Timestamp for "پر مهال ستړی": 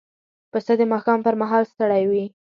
1.25-2.03